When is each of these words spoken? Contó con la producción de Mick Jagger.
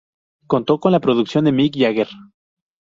Contó 0.47 0.79
con 0.79 0.93
la 0.93 0.99
producción 0.99 1.45
de 1.45 1.51
Mick 1.51 1.75
Jagger. 1.77 2.07